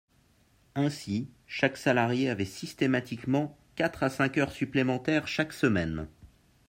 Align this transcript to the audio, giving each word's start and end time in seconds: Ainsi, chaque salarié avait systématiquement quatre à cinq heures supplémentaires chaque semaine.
Ainsi, 0.73 1.29
chaque 1.45 1.77
salarié 1.77 2.31
avait 2.31 2.43
systématiquement 2.43 3.55
quatre 3.75 4.01
à 4.01 4.09
cinq 4.09 4.39
heures 4.39 4.51
supplémentaires 4.51 5.27
chaque 5.27 5.53
semaine. 5.53 6.07